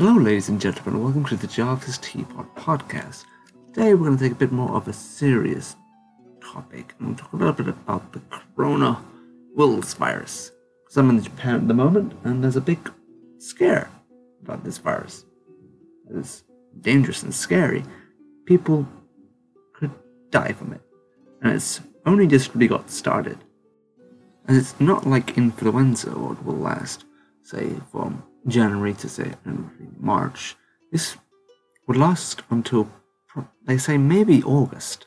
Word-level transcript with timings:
Hello, 0.00 0.14
ladies 0.14 0.48
and 0.48 0.60
gentlemen. 0.60 1.02
Welcome 1.02 1.24
to 1.24 1.34
the 1.36 1.48
Jarvis 1.48 1.98
Teapot 1.98 2.54
podcast. 2.54 3.24
Today, 3.74 3.94
we're 3.94 4.06
going 4.06 4.16
to 4.16 4.22
take 4.22 4.30
a 4.30 4.36
bit 4.36 4.52
more 4.52 4.76
of 4.76 4.86
a 4.86 4.92
serious 4.92 5.74
topic 6.40 6.94
and 7.00 7.08
we'll 7.08 7.16
talk 7.16 7.32
a 7.32 7.36
little 7.36 7.52
bit 7.52 7.66
about 7.66 8.12
the 8.12 8.20
corona 8.30 9.04
Wills 9.56 9.94
virus. 9.94 10.52
Because 10.84 10.98
I'm 10.98 11.10
in 11.10 11.20
Japan 11.20 11.56
at 11.56 11.66
the 11.66 11.74
moment, 11.74 12.12
and 12.22 12.44
there's 12.44 12.54
a 12.54 12.60
big 12.60 12.78
scare 13.38 13.90
about 14.44 14.62
this 14.62 14.78
virus. 14.78 15.24
It's 16.14 16.44
dangerous 16.80 17.24
and 17.24 17.34
scary. 17.34 17.82
People 18.46 18.86
could 19.74 19.90
die 20.30 20.52
from 20.52 20.74
it, 20.74 20.80
and 21.42 21.52
it's 21.52 21.80
only 22.06 22.28
just 22.28 22.54
really 22.54 22.68
got 22.68 22.88
started. 22.88 23.38
And 24.46 24.56
it's 24.56 24.78
not 24.78 25.08
like 25.08 25.36
influenza, 25.36 26.12
or 26.12 26.34
it 26.34 26.44
will 26.44 26.54
last, 26.54 27.04
say, 27.42 27.72
from 27.90 28.22
January 28.46 28.94
to 28.94 29.08
say 29.08 29.32
uh, 29.46 29.52
March. 29.98 30.56
This 30.92 31.16
would 31.86 31.96
last 31.96 32.42
until 32.50 32.88
they 33.66 33.78
say 33.78 33.98
maybe 33.98 34.42
August. 34.42 35.06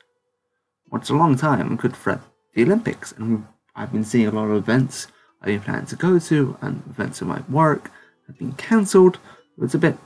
What's 0.90 1.09
a 1.09 1.16
long 1.16 1.38
time 1.38 1.77
could 1.77 1.95
threat 1.95 2.21
the 2.54 2.63
Olympics. 2.63 3.12
And 3.13 3.45
I've 3.76 3.91
been 3.91 4.04
seeing 4.04 4.27
a 4.27 4.31
lot 4.31 4.49
of 4.49 4.57
events 4.57 5.07
I've 5.41 5.48
been 5.48 5.62
planning 5.62 5.85
to 5.88 5.95
go 5.95 6.20
to 6.20 6.57
and 6.62 6.84
events 6.90 7.20
that 7.20 7.26
my 7.26 7.41
work 7.49 7.90
have 8.27 8.38
been 8.38 8.54
cancelled. 8.54 9.17
It's 9.62 9.73
a 9.73 9.79
bit 9.79 9.98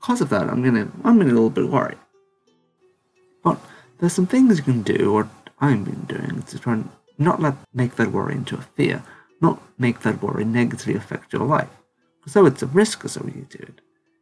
because 0.00 0.20
of 0.20 0.30
that. 0.30 0.48
I'm 0.48 0.62
gonna 0.62 0.88
I'm 1.04 1.20
a 1.20 1.24
little 1.24 1.50
bit 1.50 1.68
worried. 1.68 1.98
But 3.44 3.58
there's 3.98 4.12
some 4.12 4.26
things 4.26 4.58
you 4.58 4.64
can 4.64 4.82
do, 4.82 5.14
or 5.14 5.28
I've 5.60 5.84
been 5.84 6.04
doing, 6.06 6.42
to 6.42 6.58
try 6.58 6.74
and 6.74 6.88
not 7.18 7.40
let 7.40 7.54
make 7.72 7.96
that 7.96 8.12
worry 8.12 8.34
into 8.34 8.56
a 8.56 8.62
fear, 8.62 9.02
not 9.40 9.60
make 9.78 10.00
that 10.00 10.22
worry 10.22 10.44
negatively 10.44 10.94
affect 10.94 11.32
your 11.32 11.46
life. 11.46 11.70
Though 12.26 12.46
it's 12.46 12.62
a 12.62 12.66
risk 12.66 13.04
associated, 13.04 13.80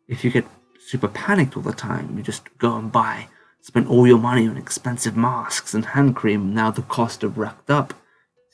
if 0.09 0.25
you 0.25 0.31
get 0.31 0.47
super 0.79 1.09
panicked 1.09 1.57
all 1.57 1.63
the 1.63 1.73
time, 1.73 2.17
you 2.17 2.23
just 2.23 2.49
go 2.59 2.77
and 2.77 2.91
buy, 2.91 3.29
spend 3.61 3.89
all 3.89 4.07
your 4.07 4.19
money 4.19 4.49
on 4.49 4.57
expensive 4.57 5.17
masks 5.17 5.75
and 5.75 5.85
hand 5.85 6.17
cream. 6.17 6.55
Now 6.55 6.71
the 6.71 6.83
cost 6.83 7.23
of 7.23 7.39
racked 7.39 7.71
up. 7.71 7.95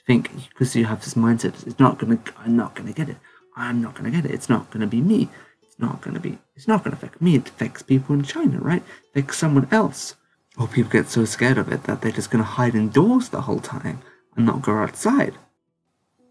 Think 0.07 0.31
because 0.51 0.77
you 0.77 0.85
have 0.85 1.03
this 1.03 1.15
mindset, 1.15 1.67
it's 1.67 1.79
not 1.79 1.99
gonna, 1.99 2.19
I'm 2.39 2.57
not 2.57 2.75
gonna 2.75 2.93
get 2.93 3.09
it. 3.09 3.17
I'm 3.57 3.81
not 3.81 3.95
gonna 3.95 4.11
get 4.11 4.25
it. 4.25 4.33
It's 4.33 4.49
not 4.49 4.71
gonna 4.71 4.87
be 4.87 5.01
me. 5.01 5.29
It's 5.63 5.79
not 5.79 6.01
gonna 6.01 6.21
be. 6.21 6.39
It's 6.55 6.69
not 6.69 6.85
gonna 6.85 6.95
affect 6.95 7.21
me. 7.21 7.37
It 7.37 7.49
affects 7.49 7.83
people 7.83 8.15
in 8.15 8.23
China, 8.23 8.59
right? 8.59 8.83
It 8.83 9.19
affects 9.19 9.39
someone 9.39 9.69
else. 9.71 10.15
Or 10.59 10.69
people 10.69 10.91
get 10.91 11.09
so 11.09 11.25
scared 11.25 11.59
of 11.59 11.73
it 11.73 11.85
that 11.85 12.03
they're 12.03 12.13
just 12.13 12.31
gonna 12.31 12.45
hide 12.45 12.75
indoors 12.75 13.29
the 13.29 13.43
whole 13.43 13.61
time 13.61 14.01
and 14.37 14.47
not 14.47 14.63
go 14.63 14.77
outside. 14.77 15.35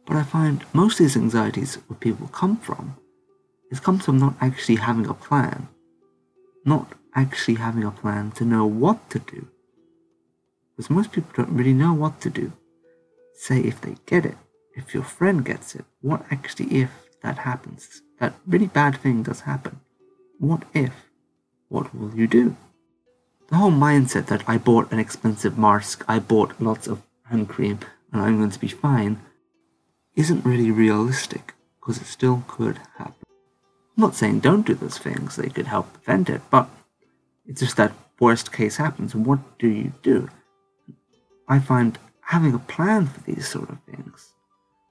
But 0.05 0.17
I 0.17 0.23
find 0.23 0.63
most 0.71 0.99
of 0.99 1.05
these 1.05 1.17
anxieties 1.17 1.75
where 1.87 1.97
people 1.97 2.27
come 2.27 2.57
from, 2.57 2.97
it 3.75 3.83
comes 3.83 4.05
from 4.05 4.19
not 4.19 4.35
actually 4.41 4.77
having 4.77 5.07
a 5.07 5.13
plan. 5.13 5.67
Not 6.65 6.93
actually 7.13 7.55
having 7.55 7.83
a 7.83 7.91
plan 7.91 8.31
to 8.31 8.45
know 8.45 8.65
what 8.65 9.09
to 9.11 9.19
do. 9.19 9.47
Because 10.71 10.89
most 10.89 11.11
people 11.11 11.31
don't 11.35 11.57
really 11.57 11.73
know 11.73 11.93
what 11.93 12.21
to 12.21 12.29
do. 12.29 12.51
Say 13.35 13.59
if 13.59 13.81
they 13.81 13.95
get 14.05 14.25
it, 14.25 14.37
if 14.75 14.93
your 14.93 15.03
friend 15.03 15.43
gets 15.45 15.75
it, 15.75 15.85
what 16.01 16.25
actually 16.31 16.67
if 16.75 16.89
that 17.21 17.39
happens? 17.39 18.01
That 18.19 18.33
really 18.45 18.67
bad 18.67 18.97
thing 18.97 19.23
does 19.23 19.41
happen. 19.41 19.79
What 20.39 20.63
if? 20.73 20.93
What 21.69 21.95
will 21.95 22.13
you 22.15 22.27
do? 22.27 22.55
The 23.49 23.57
whole 23.57 23.71
mindset 23.71 24.27
that 24.27 24.47
I 24.47 24.57
bought 24.57 24.91
an 24.91 24.99
expensive 24.99 25.57
mask, 25.57 26.03
I 26.07 26.19
bought 26.19 26.59
lots 26.59 26.87
of 26.87 27.01
hand 27.29 27.47
cream, 27.47 27.79
and 28.11 28.21
I'm 28.21 28.37
going 28.37 28.51
to 28.51 28.59
be 28.59 28.67
fine 28.67 29.19
isn't 30.15 30.45
really 30.45 30.71
realistic 30.71 31.53
because 31.79 32.01
it 32.01 32.05
still 32.05 32.43
could 32.47 32.79
happen. 32.97 33.24
I'm 33.95 34.01
not 34.01 34.15
saying 34.15 34.39
don't 34.39 34.65
do 34.65 34.73
those 34.73 34.97
things, 34.97 35.35
they 35.35 35.49
could 35.49 35.67
help 35.67 35.91
prevent 35.93 36.29
it, 36.29 36.41
but 36.49 36.67
it's 37.45 37.61
just 37.61 37.77
that 37.77 37.93
worst 38.19 38.51
case 38.51 38.77
happens, 38.77 39.13
and 39.13 39.25
what 39.25 39.57
do 39.57 39.67
you 39.67 39.93
do? 40.03 40.29
I 41.47 41.59
find 41.59 41.97
having 42.21 42.53
a 42.53 42.59
plan 42.59 43.05
for 43.07 43.21
these 43.21 43.47
sort 43.47 43.69
of 43.69 43.77
things 43.83 44.33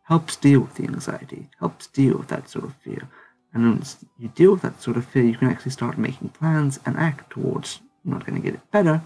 helps 0.05 0.37
deal 0.37 0.61
with 0.61 0.75
the 0.75 0.85
anxiety, 0.85 1.49
helps 1.59 1.87
deal 1.89 2.19
with 2.19 2.29
that 2.29 2.49
sort 2.49 2.65
of 2.65 2.75
fear. 2.77 3.09
And 3.53 3.71
once 3.71 3.97
you 4.19 4.29
deal 4.29 4.53
with 4.53 4.63
that 4.63 4.83
sort 4.83 4.97
of 4.97 5.05
fear, 5.05 5.25
you 5.25 5.37
can 5.37 5.49
actually 5.49 5.73
start 5.73 5.99
making 5.99 6.31
plans 6.31 6.79
and 6.85 6.97
act 6.97 7.31
towards 7.31 7.81
not 8.05 8.27
going 8.27 8.41
to 8.41 8.45
get 8.45 8.55
it 8.55 8.71
better. 8.71 9.03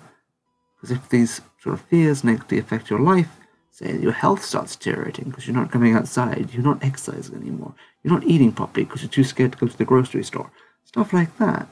Because 0.76 0.96
if 0.96 1.08
these 1.08 1.40
sort 1.60 1.74
of 1.74 1.80
fears 1.82 2.24
negatively 2.24 2.58
affect 2.58 2.90
your 2.90 3.00
life, 3.00 3.37
say 3.78 3.96
your 3.98 4.12
health 4.12 4.44
starts 4.44 4.74
deteriorating 4.74 5.30
because 5.30 5.46
you're 5.46 5.56
not 5.56 5.70
coming 5.70 5.94
outside, 5.94 6.50
you're 6.52 6.64
not 6.64 6.82
exercising 6.82 7.36
anymore, 7.36 7.74
you're 8.02 8.12
not 8.12 8.24
eating 8.24 8.52
properly 8.52 8.84
because 8.84 9.02
you're 9.02 9.10
too 9.10 9.24
scared 9.24 9.52
to 9.52 9.58
go 9.58 9.68
to 9.68 9.78
the 9.78 9.84
grocery 9.84 10.24
store, 10.24 10.50
stuff 10.84 11.12
like 11.12 11.36
that, 11.38 11.68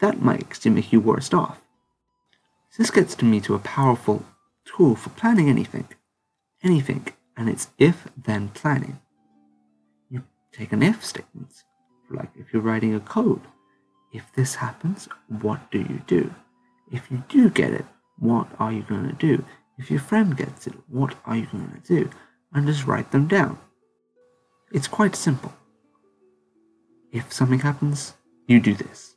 that 0.00 0.20
might 0.20 0.66
make 0.66 0.92
you 0.92 1.00
worse 1.00 1.32
off. 1.32 1.60
This 2.76 2.90
gets 2.90 3.14
to 3.16 3.24
me 3.24 3.40
to 3.40 3.54
a 3.54 3.58
powerful 3.58 4.24
tool 4.64 4.94
for 4.94 5.10
planning 5.10 5.48
anything. 5.48 5.88
Anything. 6.62 7.08
And 7.36 7.48
it's 7.48 7.68
if 7.78 8.06
then 8.16 8.48
planning. 8.50 9.00
You 10.10 10.22
take 10.52 10.72
an 10.72 10.82
if 10.82 11.04
statement, 11.04 11.64
like 12.10 12.30
if 12.36 12.52
you're 12.52 12.62
writing 12.62 12.94
a 12.94 13.00
code. 13.00 13.40
If 14.12 14.32
this 14.34 14.54
happens, 14.56 15.08
what 15.40 15.70
do 15.70 15.78
you 15.78 16.02
do? 16.06 16.32
If 16.92 17.10
you 17.10 17.24
do 17.28 17.50
get 17.50 17.72
it, 17.72 17.84
what 18.18 18.46
are 18.60 18.72
you 18.72 18.82
going 18.82 19.08
to 19.08 19.14
do? 19.14 19.44
If 19.78 19.90
your 19.90 20.00
friend 20.00 20.36
gets 20.36 20.66
it, 20.66 20.74
what 20.88 21.14
are 21.24 21.36
you 21.36 21.46
going 21.46 21.70
to 21.70 21.94
do? 21.94 22.10
And 22.52 22.66
just 22.66 22.86
write 22.86 23.12
them 23.12 23.28
down. 23.28 23.58
It's 24.72 24.88
quite 24.88 25.14
simple. 25.14 25.52
If 27.12 27.32
something 27.32 27.60
happens, 27.60 28.14
you 28.46 28.60
do 28.60 28.74
this. 28.74 29.14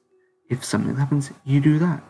If 0.49 0.63
something 0.63 0.95
happens, 0.95 1.31
you 1.43 1.59
do 1.59 1.79
that. 1.79 2.03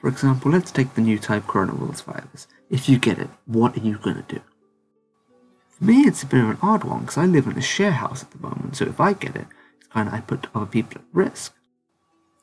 For 0.00 0.08
example, 0.08 0.52
let's 0.52 0.70
take 0.70 0.94
the 0.94 1.00
new 1.00 1.18
type 1.18 1.44
coronavirus 1.44 2.04
virus. 2.04 2.46
If 2.70 2.88
you 2.88 2.98
get 2.98 3.18
it, 3.18 3.28
what 3.46 3.76
are 3.76 3.80
you 3.80 3.98
going 3.98 4.16
to 4.16 4.34
do? 4.34 4.40
For 5.68 5.84
me, 5.84 6.02
it's 6.02 6.22
a 6.22 6.26
bit 6.26 6.42
of 6.42 6.50
an 6.50 6.58
odd 6.62 6.84
one 6.84 7.00
because 7.00 7.18
I 7.18 7.26
live 7.26 7.46
in 7.46 7.58
a 7.58 7.62
share 7.62 7.92
house 7.92 8.22
at 8.22 8.30
the 8.30 8.38
moment, 8.38 8.76
so 8.76 8.84
if 8.86 9.00
I 9.00 9.12
get 9.12 9.36
it, 9.36 9.46
it's 9.76 9.88
kind 9.88 10.08
of 10.08 10.14
I 10.14 10.20
put 10.20 10.46
other 10.54 10.66
people 10.66 11.00
at 11.00 11.04
risk. 11.12 11.54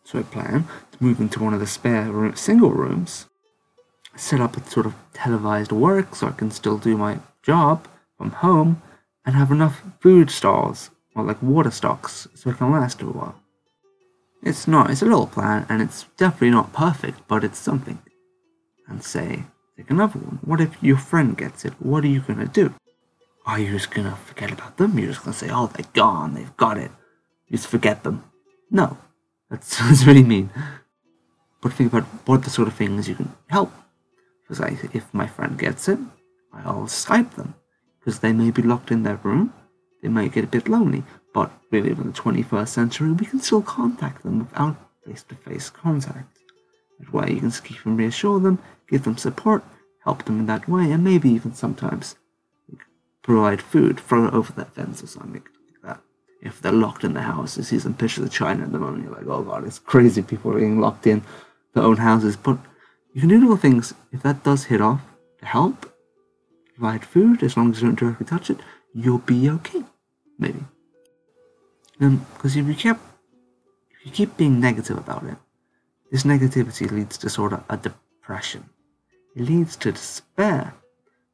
So 0.04 0.20
I 0.20 0.24
plan 0.24 0.68
to 0.92 1.04
move 1.04 1.20
into 1.20 1.44
one 1.44 1.54
of 1.54 1.60
the 1.60 1.68
spare 1.68 2.12
room, 2.12 2.36
single 2.36 2.72
rooms 2.72 3.28
set 4.16 4.42
up 4.42 4.58
a 4.58 4.70
sort 4.70 4.86
of 4.86 4.96
televised 5.14 5.72
work 5.72 6.16
so 6.16 6.28
I 6.28 6.32
can 6.32 6.52
still 6.52 6.78
do 6.78 6.98
my 6.98 7.20
job 7.44 7.88
from 8.18 8.32
home 8.32 8.82
and 9.26 9.36
have 9.36 9.52
enough 9.52 9.82
food 10.00 10.30
stalls 10.30 10.90
or 11.16 11.24
like 11.24 11.42
water 11.42 11.72
stocks 11.72 12.28
so 12.34 12.50
it 12.50 12.58
can 12.58 12.72
last 12.72 13.02
a 13.02 13.06
while. 13.06 13.36
It's 14.44 14.68
not, 14.68 14.92
it's 14.92 15.02
a 15.02 15.06
little 15.06 15.28
plan 15.28 15.66
and 15.70 15.82
it's 15.82 16.06
definitely 16.18 16.52
not 16.52 16.74
perfect, 16.74 17.28
but 17.28 17.44
it's 17.44 17.58
something. 17.58 18.00
And 18.88 19.04
say, 19.04 19.44
take 19.76 19.90
another 19.90 20.20
one. 20.20 20.40
What 20.44 20.62
if 20.62 20.82
your 20.82 20.98
friend 20.98 21.36
gets 21.38 21.66
it? 21.66 21.74
What 21.80 22.04
are 22.04 22.08
you 22.08 22.22
gonna 22.22 22.48
do? 22.48 22.74
Are 23.46 23.60
you 23.60 23.72
just 23.72 23.92
gonna 23.92 24.16
forget 24.16 24.52
about 24.52 24.78
them? 24.78 24.98
You're 24.98 25.10
just 25.10 25.24
gonna 25.24 25.36
say, 25.36 25.50
oh, 25.52 25.68
they're 25.68 25.92
gone, 25.94 26.36
they've 26.36 26.58
got 26.58 26.78
it. 26.78 26.92
You 27.48 27.58
just 27.58 27.68
forget 27.68 28.04
them. 28.04 28.24
No, 28.70 28.98
that's, 29.50 29.78
that's 29.80 30.06
really 30.06 30.24
mean. 30.24 30.52
But 31.62 31.74
think 31.74 31.92
about 31.92 32.08
what 32.28 32.44
the 32.44 32.50
sort 32.50 32.68
of 32.68 32.76
things 32.76 33.10
you 33.10 33.16
can 33.16 33.34
help 33.48 33.72
because 34.48 34.62
if 34.94 35.14
my 35.14 35.28
friend 35.28 35.58
gets 35.58 35.88
it, 35.88 36.00
I'll 36.54 36.88
Skype 36.88 37.36
them. 37.36 37.56
Because 38.00 38.20
they 38.20 38.34
may 38.34 38.52
be 38.52 38.62
locked 38.62 38.92
in 38.92 39.04
their 39.04 39.20
room, 39.24 39.54
they 40.02 40.10
might 40.10 40.34
get 40.34 40.44
a 40.44 40.48
bit 40.48 40.68
lonely, 40.70 41.04
but 41.34 41.52
we 41.72 41.82
live 41.82 42.00
in 42.00 42.12
the 42.12 42.14
21st 42.14 42.68
century, 42.68 43.12
we 43.12 43.26
can 43.26 43.40
still 43.40 43.64
contact 43.64 44.24
them 44.24 44.40
without 44.40 44.78
face 45.06 45.24
to 45.24 45.36
face 45.36 45.70
contact. 45.70 46.38
That 47.00 47.12
way, 47.12 47.32
you 47.32 47.40
can 47.40 47.52
keep 47.52 47.86
and 47.86 47.98
reassure 47.98 48.40
them, 48.40 48.60
give 48.88 49.04
them 49.04 49.18
support, 49.18 49.64
help 50.04 50.24
them 50.26 50.40
in 50.40 50.46
that 50.46 50.70
way, 50.70 50.92
and 50.92 51.04
maybe 51.04 51.30
even 51.30 51.54
sometimes 51.54 52.16
provide 53.24 53.62
food, 53.62 54.00
throw 54.00 54.28
it 54.28 54.34
over 54.34 54.54
that 54.54 54.76
fence 54.76 55.02
or 55.04 55.08
something 55.08 55.34
like 55.34 55.82
that. 55.84 56.02
If 56.42 56.62
they're 56.62 56.72
locked 56.72 57.04
in 57.04 57.14
the 57.14 57.22
house, 57.22 57.58
you 57.58 57.64
see 57.64 57.80
some 57.80 57.96
pictures 57.96 58.26
of 58.26 58.32
China 58.32 58.64
at 58.64 58.72
the 58.72 58.78
moment, 58.78 59.04
you're 59.04 59.14
like, 59.14 59.26
oh 59.28 59.42
god, 59.42 59.66
it's 59.66 59.80
crazy 59.80 60.22
people 60.22 60.52
are 60.52 60.60
being 60.60 60.80
locked 60.80 61.08
in 61.08 61.24
their 61.74 61.84
own 61.84 61.98
houses. 61.98 62.38
But 62.38 62.60
you 63.16 63.22
can 63.22 63.30
do 63.30 63.40
little 63.40 63.56
things 63.56 63.94
if 64.12 64.22
that 64.24 64.44
does 64.44 64.66
hit 64.66 64.82
off 64.82 65.00
to 65.40 65.46
help 65.46 65.90
provide 66.76 67.06
food 67.06 67.42
as 67.44 67.56
long 67.56 67.72
as 67.72 67.82
you 67.82 67.88
don't 67.88 67.98
directly 67.98 68.26
touch 68.26 68.50
it. 68.50 68.60
You'll 68.94 69.20
be 69.20 69.50
okay, 69.52 69.84
maybe. 70.38 70.60
Um, 72.02 72.26
because 72.34 72.58
if 72.58 72.68
you 72.68 72.74
keep 72.74 72.98
if 73.92 74.06
you 74.06 74.12
keep 74.12 74.36
being 74.36 74.60
negative 74.60 74.98
about 74.98 75.24
it, 75.24 75.38
this 76.12 76.24
negativity 76.24 76.92
leads 76.92 77.18
to 77.20 77.30
sort 77.30 77.54
of 77.54 77.64
a 77.70 77.78
depression. 77.78 78.66
It 79.34 79.44
leads 79.44 79.78
to 79.78 79.94
despair. 79.94 80.74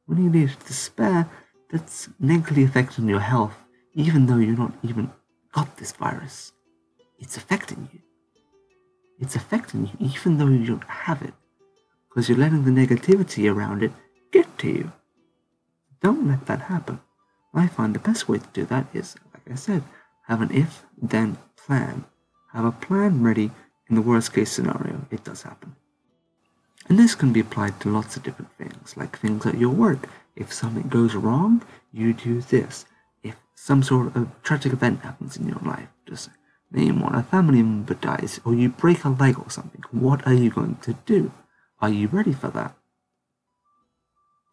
When 0.06 0.22
you 0.22 0.30
lead 0.30 0.50
to 0.50 0.66
despair, 0.66 1.28
that's 1.68 2.08
negatively 2.20 2.62
affecting 2.62 3.08
your 3.08 3.20
health, 3.20 3.56
even 3.94 4.26
though 4.26 4.36
you're 4.36 4.56
not 4.56 4.74
even 4.84 5.10
got 5.50 5.76
this 5.78 5.90
virus. 5.90 6.52
It's 7.18 7.36
affecting 7.36 7.88
you. 7.92 7.98
It's 9.18 9.34
affecting 9.34 9.86
you 9.86 10.08
even 10.14 10.38
though 10.38 10.46
you 10.46 10.64
don't 10.64 10.84
have 10.84 11.22
it 11.22 11.34
because 12.12 12.28
you're 12.28 12.38
letting 12.38 12.64
the 12.64 12.70
negativity 12.70 13.50
around 13.50 13.82
it 13.82 13.92
get 14.32 14.58
to 14.58 14.68
you. 14.68 14.92
Don't 16.02 16.28
let 16.28 16.46
that 16.46 16.62
happen. 16.62 17.00
I 17.54 17.68
find 17.68 17.94
the 17.94 18.00
best 18.00 18.28
way 18.28 18.38
to 18.38 18.46
do 18.52 18.64
that 18.66 18.86
is, 18.92 19.14
like 19.32 19.50
I 19.50 19.54
said, 19.54 19.82
Have 20.26 20.42
an 20.42 20.50
if 20.52 20.84
then 21.00 21.38
plan. 21.56 22.04
Have 22.52 22.66
a 22.66 22.72
plan 22.72 23.22
ready 23.22 23.50
in 23.88 23.94
the 23.94 24.02
worst 24.02 24.34
case 24.34 24.52
scenario. 24.52 25.06
It 25.10 25.24
does 25.24 25.42
happen. 25.42 25.74
And 26.88 26.98
this 26.98 27.14
can 27.14 27.32
be 27.32 27.40
applied 27.40 27.80
to 27.80 27.88
lots 27.88 28.16
of 28.16 28.22
different 28.22 28.52
things, 28.58 28.96
like 28.96 29.18
things 29.18 29.46
at 29.46 29.58
your 29.58 29.70
work. 29.70 30.08
If 30.36 30.52
something 30.52 30.88
goes 30.88 31.14
wrong, 31.14 31.62
you 31.92 32.12
do 32.12 32.40
this. 32.40 32.84
If 33.22 33.36
some 33.54 33.82
sort 33.82 34.14
of 34.16 34.28
tragic 34.42 34.72
event 34.72 35.00
happens 35.00 35.36
in 35.36 35.48
your 35.48 35.60
life, 35.64 35.88
just 36.06 36.28
name 36.70 37.00
one, 37.00 37.14
a 37.14 37.22
family 37.22 37.62
member 37.62 37.94
dies, 37.94 38.40
or 38.44 38.54
you 38.54 38.68
break 38.68 39.04
a 39.04 39.10
leg 39.10 39.38
or 39.38 39.50
something, 39.50 39.82
what 39.90 40.26
are 40.26 40.34
you 40.34 40.50
going 40.50 40.76
to 40.82 40.94
do? 41.06 41.30
Are 41.82 41.90
you 41.90 42.06
ready 42.06 42.32
for 42.32 42.46
that? 42.50 42.76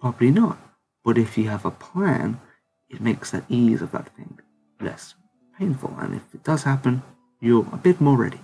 Probably 0.02 0.32
not. 0.32 0.58
But 1.06 1.20
if 1.20 1.38
you 1.38 1.48
have 1.50 1.64
a 1.64 1.70
plan, 1.70 2.42
it 2.90 3.02
makes 3.02 3.30
that 3.30 3.44
ease 3.50 3.84
of 3.84 3.92
that 3.92 4.10
thing 4.16 4.40
less 4.82 5.14
painful. 5.60 5.96
And 6.00 6.16
if 6.16 6.34
it 6.34 6.44
does 6.44 6.64
happen, 6.64 7.04
you're 7.40 7.68
a 7.72 7.78
bit 7.78 8.02
more 8.02 8.18
ready. 8.18 8.40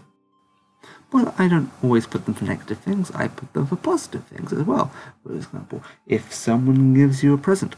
But 1.11 1.33
I 1.39 1.47
don't 1.47 1.71
always 1.81 2.05
put 2.05 2.25
them 2.25 2.35
for 2.35 2.45
negative 2.45 2.77
things, 2.77 3.09
I 3.09 3.27
put 3.27 3.53
them 3.53 3.65
for 3.65 3.75
positive 3.75 4.25
things 4.25 4.53
as 4.53 4.63
well. 4.63 4.91
For 5.23 5.33
example, 5.33 5.81
if 6.05 6.31
someone 6.31 6.93
gives 6.93 7.23
you 7.23 7.33
a 7.33 7.39
present, 7.39 7.75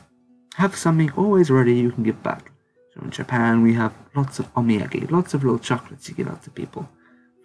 have 0.56 0.76
something 0.76 1.12
always 1.12 1.50
ready 1.50 1.76
you 1.76 1.92
can 1.92 2.04
give 2.04 2.22
back. 2.22 2.52
So 2.94 3.02
in 3.02 3.12
Japan, 3.12 3.64
we 3.64 3.76
have 3.76 3.94
lots 4.14 4.40
of 4.40 4.54
omiyage, 4.56 5.10
lots 5.10 5.34
of 5.34 5.46
little 5.46 5.60
chocolates 5.60 6.10
you 6.10 6.16
give 6.16 6.28
out 6.28 6.44
to 6.44 6.50
people. 6.50 6.90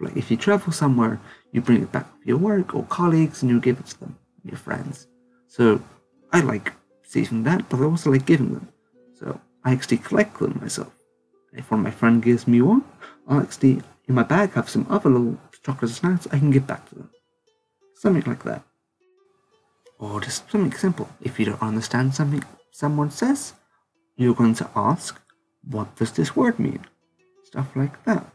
Like 0.02 0.16
if 0.16 0.30
you 0.30 0.36
travel 0.36 0.72
somewhere, 0.72 1.20
you 1.52 1.60
bring 1.60 1.82
it 1.82 1.92
back 1.92 2.06
for 2.06 2.28
your 2.28 2.38
work 2.38 2.74
or 2.74 2.84
colleagues 2.84 3.42
and 3.42 3.50
you 3.50 3.60
give 3.60 3.78
it 3.78 3.86
to 3.86 4.00
them, 4.00 4.16
your 4.44 4.56
friends. 4.56 5.06
So 5.46 5.80
I 6.32 6.40
like 6.40 6.72
receiving 7.02 7.44
that, 7.44 7.68
but 7.68 7.80
I 7.80 7.84
also 7.84 8.10
like 8.10 8.26
giving 8.26 8.52
them. 8.52 8.68
So 9.14 9.40
I 9.64 9.72
actually 9.72 9.98
collect 9.98 10.38
them 10.38 10.58
myself. 10.60 10.92
If 11.52 11.70
one 11.70 11.80
of 11.80 11.84
my 11.84 11.90
friends 11.90 12.24
gives 12.24 12.48
me 12.48 12.62
one, 12.62 12.84
I'll 13.28 13.40
actually 13.40 13.82
in 14.08 14.14
my 14.14 14.24
bag 14.24 14.52
have 14.54 14.68
some 14.68 14.86
other 14.90 15.10
little 15.10 15.38
chocolates 15.62 15.62
chocolate 15.62 15.90
snacks 15.90 16.26
I 16.32 16.38
can 16.38 16.50
give 16.50 16.66
back 16.66 16.88
to 16.88 16.94
them. 16.96 17.10
Something 17.94 18.24
like 18.26 18.42
that. 18.44 18.62
Or 19.98 20.20
just 20.20 20.50
something 20.50 20.72
simple. 20.72 21.08
If 21.20 21.38
you 21.38 21.46
don't 21.46 21.62
understand 21.62 22.14
something 22.14 22.42
someone 22.72 23.10
says, 23.10 23.52
you're 24.16 24.34
going 24.34 24.54
to 24.54 24.68
ask, 24.74 25.20
what 25.70 25.94
does 25.96 26.12
this 26.12 26.34
word 26.34 26.58
mean? 26.58 26.80
Stuff 27.44 27.76
like 27.76 28.02
that. 28.04 28.31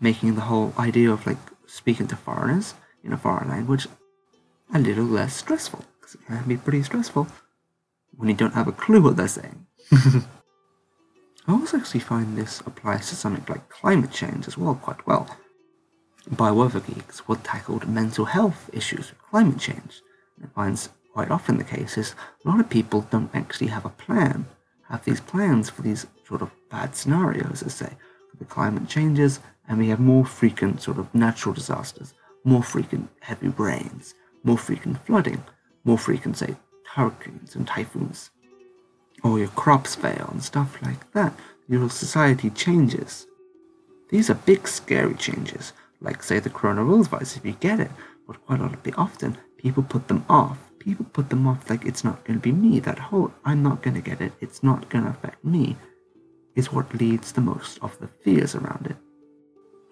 Making 0.00 0.34
the 0.34 0.42
whole 0.42 0.74
idea 0.78 1.10
of 1.10 1.26
like 1.26 1.38
speaking 1.66 2.06
to 2.08 2.16
foreigners 2.16 2.74
in 3.02 3.12
a 3.12 3.16
foreign 3.16 3.48
language 3.48 3.86
a 4.74 4.78
little 4.78 5.04
less 5.04 5.34
stressful. 5.34 5.84
Because 5.98 6.14
it 6.14 6.26
can 6.26 6.44
be 6.46 6.56
pretty 6.56 6.82
stressful 6.82 7.28
when 8.16 8.28
you 8.28 8.34
don't 8.34 8.54
have 8.54 8.68
a 8.68 8.72
clue 8.72 9.02
what 9.02 9.16
they're 9.16 9.28
saying. 9.28 9.66
I 9.92 11.52
also 11.52 11.78
actually 11.78 12.00
find 12.00 12.36
this 12.36 12.60
applies 12.60 13.08
to 13.08 13.14
something 13.14 13.44
like 13.48 13.68
climate 13.68 14.10
change 14.10 14.48
as 14.48 14.58
well 14.58 14.74
quite 14.74 15.06
well. 15.06 15.36
By 16.28 16.50
WeatherGeeks 16.50 17.28
will 17.28 17.36
tackle 17.36 17.80
mental 17.86 18.24
health 18.24 18.68
issues 18.72 19.10
with 19.10 19.22
climate 19.30 19.58
change. 19.58 20.02
And 20.36 20.50
I 20.50 20.54
find 20.54 20.88
quite 21.12 21.30
often 21.30 21.56
the 21.56 21.64
case 21.64 21.96
is 21.96 22.14
a 22.44 22.48
lot 22.48 22.58
of 22.58 22.68
people 22.68 23.06
don't 23.10 23.30
actually 23.32 23.68
have 23.68 23.84
a 23.84 23.90
plan, 23.90 24.46
have 24.88 25.04
these 25.04 25.20
plans 25.20 25.70
for 25.70 25.82
these 25.82 26.06
sort 26.26 26.42
of 26.42 26.50
bad 26.68 26.96
scenarios, 26.96 27.62
as 27.62 27.74
say, 27.74 27.92
for 28.30 28.36
the 28.38 28.44
climate 28.44 28.88
changes 28.88 29.38
and 29.68 29.78
we 29.78 29.88
have 29.88 30.00
more 30.00 30.24
frequent 30.24 30.82
sort 30.82 30.98
of 30.98 31.14
natural 31.14 31.54
disasters, 31.54 32.14
more 32.44 32.62
frequent 32.62 33.08
heavy 33.20 33.48
rains, 33.48 34.14
more 34.44 34.58
frequent 34.58 35.04
flooding, 35.06 35.42
more 35.84 35.98
frequent, 35.98 36.36
say, 36.36 36.56
hurricanes 36.84 37.54
and 37.54 37.66
typhoons 37.66 38.30
or 39.22 39.38
your 39.38 39.48
crops 39.48 39.94
fail 39.94 40.28
and 40.30 40.42
stuff 40.42 40.80
like 40.82 41.10
that. 41.12 41.32
Your 41.68 41.88
society 41.90 42.50
changes. 42.50 43.26
These 44.08 44.30
are 44.30 44.34
big, 44.34 44.68
scary 44.68 45.14
changes, 45.14 45.72
like, 46.00 46.22
say, 46.22 46.38
the 46.38 46.50
coronavirus, 46.50 47.08
virus, 47.08 47.36
if 47.36 47.44
you 47.44 47.52
get 47.52 47.80
it, 47.80 47.90
but 48.26 48.44
quite 48.46 48.60
a 48.60 48.62
lot 48.62 48.74
of 48.74 48.94
often, 48.96 49.36
people 49.58 49.82
put 49.82 50.06
them 50.08 50.24
off. 50.28 50.58
People 50.78 51.06
put 51.12 51.28
them 51.28 51.48
off 51.48 51.68
like 51.68 51.84
it's 51.84 52.04
not 52.04 52.24
going 52.24 52.38
to 52.38 52.42
be 52.42 52.52
me. 52.52 52.78
That 52.78 52.98
whole 52.98 53.32
I'm 53.44 53.64
not 53.64 53.82
going 53.82 53.94
to 53.94 54.00
get 54.00 54.20
it, 54.20 54.32
it's 54.40 54.62
not 54.62 54.88
going 54.88 55.02
to 55.04 55.10
affect 55.10 55.44
me, 55.44 55.76
is 56.54 56.72
what 56.72 56.94
leads 56.94 57.32
the 57.32 57.40
most 57.40 57.80
of 57.82 57.98
the 57.98 58.06
fears 58.06 58.54
around 58.54 58.86
it. 58.86 58.96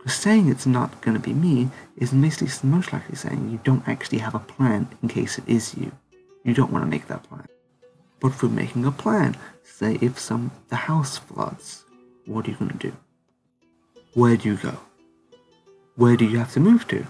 Saying 0.06 0.48
it's 0.48 0.66
not 0.66 1.00
going 1.00 1.16
to 1.16 1.22
be 1.22 1.32
me 1.32 1.70
is 1.96 2.12
mostly, 2.12 2.48
most 2.62 2.92
likely 2.92 3.16
saying 3.16 3.50
you 3.50 3.60
don't 3.64 3.86
actually 3.88 4.18
have 4.18 4.34
a 4.34 4.38
plan 4.38 4.88
in 5.02 5.08
case 5.08 5.38
it 5.38 5.48
is 5.48 5.74
you. 5.76 5.92
You 6.44 6.54
don't 6.54 6.70
want 6.70 6.84
to 6.84 6.90
make 6.90 7.08
that 7.08 7.22
plan 7.22 7.46
but 8.24 8.32
for 8.34 8.48
making 8.48 8.86
a 8.86 8.90
plan. 8.90 9.36
Say 9.62 9.98
if 10.00 10.18
some 10.18 10.50
the 10.70 10.76
house 10.76 11.18
floods, 11.18 11.84
what 12.24 12.48
are 12.48 12.52
you 12.52 12.56
gonna 12.56 12.72
do? 12.72 12.94
Where 14.14 14.34
do 14.38 14.48
you 14.48 14.56
go? 14.56 14.78
Where 15.96 16.16
do 16.16 16.24
you 16.24 16.38
have 16.38 16.54
to 16.54 16.60
move 16.60 16.88
to? 16.88 17.06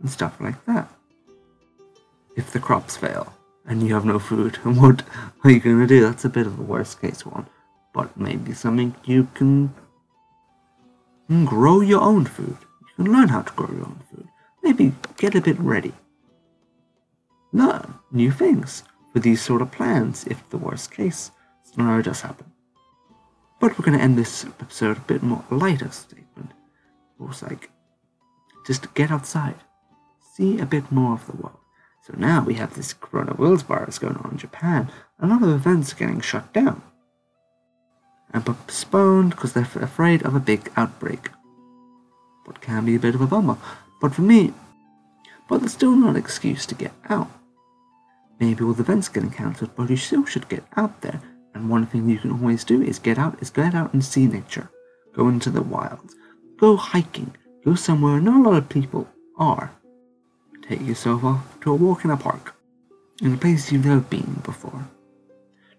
And 0.00 0.10
stuff 0.10 0.40
like 0.40 0.64
that. 0.64 0.88
If 2.34 2.50
the 2.50 2.58
crops 2.58 2.96
fail 2.96 3.32
and 3.64 3.86
you 3.86 3.94
have 3.94 4.04
no 4.04 4.18
food, 4.18 4.58
and 4.64 4.76
what 4.82 5.04
are 5.44 5.50
you 5.52 5.60
gonna 5.60 5.86
do? 5.86 6.00
That's 6.00 6.24
a 6.24 6.28
bit 6.28 6.48
of 6.48 6.58
a 6.58 6.62
worst 6.62 7.00
case 7.00 7.24
one. 7.24 7.46
But 7.94 8.16
maybe 8.16 8.52
something 8.52 8.96
you 9.04 9.28
can 9.34 9.72
grow 11.30 11.80
your 11.80 12.00
own 12.00 12.24
food. 12.24 12.56
You 12.80 13.04
can 13.04 13.12
learn 13.12 13.28
how 13.28 13.42
to 13.42 13.52
grow 13.54 13.68
your 13.68 13.86
own 13.86 14.00
food. 14.10 14.28
Maybe 14.62 14.92
get 15.16 15.34
a 15.34 15.40
bit 15.40 15.58
ready. 15.60 15.92
Learn 17.52 17.94
new 18.10 18.32
things 18.32 18.82
with 19.14 19.22
these 19.22 19.40
sort 19.40 19.62
of 19.62 19.70
plans 19.70 20.24
if 20.26 20.48
the 20.50 20.58
worst 20.58 20.90
case 20.90 21.30
scenario 21.62 22.02
does 22.02 22.22
happen. 22.22 22.50
But 23.60 23.78
we're 23.78 23.84
going 23.84 23.98
to 23.98 24.02
end 24.02 24.18
this 24.18 24.44
episode 24.44 24.96
a 24.96 25.00
bit 25.00 25.22
more 25.22 25.44
lighter 25.50 25.90
statement. 25.90 26.50
It 27.20 27.22
was 27.22 27.42
like, 27.42 27.70
just 28.66 28.92
get 28.94 29.10
outside, 29.10 29.56
see 30.34 30.58
a 30.58 30.66
bit 30.66 30.90
more 30.90 31.14
of 31.14 31.26
the 31.26 31.36
world. 31.36 31.58
So 32.02 32.14
now 32.16 32.42
we 32.42 32.54
have 32.54 32.74
this 32.74 32.94
coronavirus 32.94 33.64
virus 33.64 33.98
going 33.98 34.16
on 34.16 34.32
in 34.32 34.38
Japan. 34.38 34.90
A 35.20 35.26
lot 35.26 35.42
of 35.42 35.50
events 35.50 35.92
are 35.92 35.96
getting 35.96 36.20
shut 36.20 36.52
down 36.52 36.82
and 38.32 38.44
postponed 38.44 39.30
because 39.30 39.52
they're 39.52 39.62
afraid 39.62 40.22
of 40.22 40.34
a 40.34 40.40
big 40.40 40.70
outbreak. 40.76 41.30
What 42.44 42.60
can 42.60 42.84
be 42.84 42.94
a 42.94 43.00
bit 43.00 43.14
of 43.14 43.20
a 43.20 43.26
bummer. 43.26 43.58
But 44.00 44.14
for 44.14 44.22
me, 44.22 44.52
but 45.48 45.62
it's 45.62 45.72
still 45.72 45.96
not 45.96 46.10
an 46.10 46.16
excuse 46.16 46.64
to 46.66 46.74
get 46.74 46.92
out. 47.08 47.28
Maybe 48.38 48.64
all 48.64 48.72
the 48.72 48.82
events 48.82 49.08
getting 49.08 49.30
cancelled, 49.30 49.76
but 49.76 49.90
you 49.90 49.96
still 49.96 50.24
should 50.24 50.48
get 50.48 50.64
out 50.76 51.00
there. 51.02 51.20
And 51.54 51.68
one 51.68 51.86
thing 51.86 52.08
you 52.08 52.18
can 52.18 52.30
always 52.30 52.64
do 52.64 52.80
is 52.80 52.98
get 52.98 53.18
out, 53.18 53.40
is 53.42 53.50
get 53.50 53.74
out 53.74 53.92
and 53.92 54.04
see 54.04 54.26
nature. 54.26 54.70
Go 55.14 55.28
into 55.28 55.50
the 55.50 55.62
wild. 55.62 56.14
Go 56.56 56.76
hiking. 56.76 57.34
Go 57.64 57.74
somewhere 57.74 58.20
not 58.20 58.46
a 58.46 58.48
lot 58.48 58.56
of 58.56 58.68
people 58.68 59.08
are. 59.36 59.72
Take 60.62 60.86
yourself 60.86 61.24
off 61.24 61.60
to 61.62 61.72
a 61.72 61.74
walk 61.74 62.04
in 62.04 62.10
a 62.10 62.16
park. 62.16 62.54
In 63.20 63.34
a 63.34 63.36
place 63.36 63.70
you've 63.70 63.84
never 63.84 64.00
been 64.00 64.40
before. 64.44 64.88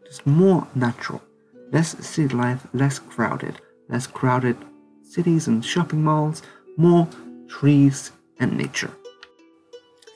Just 0.06 0.28
more 0.28 0.68
natural. 0.76 1.22
Less 1.72 1.98
city 2.06 2.36
life, 2.36 2.68
less 2.74 3.00
crowded. 3.00 3.62
Less 3.90 4.08
crowded 4.08 4.58
cities 5.04 5.48
and 5.48 5.64
shopping 5.64 6.04
malls. 6.04 6.42
More 6.78 7.08
trees 7.48 8.12
and 8.40 8.58
nature. 8.58 8.92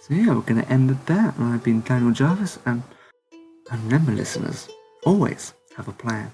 So 0.02 0.14
yeah, 0.14 0.34
we're 0.34 0.42
to 0.64 0.70
end 0.70 0.92
it 0.92 1.06
there. 1.06 1.34
I've 1.40 1.64
been 1.64 1.82
Daniel 1.82 2.12
Jarvis, 2.12 2.60
and, 2.66 2.84
and 3.72 3.84
remember, 3.86 4.12
listeners, 4.12 4.70
always 5.04 5.54
have 5.78 5.88
a 5.88 5.94
plan. 5.94 6.32